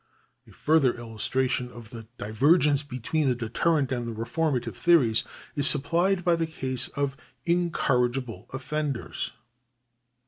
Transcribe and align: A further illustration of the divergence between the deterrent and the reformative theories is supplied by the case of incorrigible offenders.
A 0.47 0.51
further 0.51 0.93
illustration 0.95 1.71
of 1.71 1.91
the 1.91 2.07
divergence 2.17 2.81
between 2.81 3.29
the 3.29 3.35
deterrent 3.35 3.91
and 3.91 4.07
the 4.07 4.13
reformative 4.19 4.73
theories 4.75 5.23
is 5.53 5.67
supplied 5.67 6.25
by 6.25 6.35
the 6.35 6.47
case 6.47 6.87
of 6.87 7.15
incorrigible 7.45 8.47
offenders. 8.51 9.33